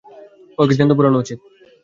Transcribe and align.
ওকে 0.57 0.73
জ্যান্ত 0.77 0.91
পোড়ানো 0.97 1.17
উচিত। 1.23 1.39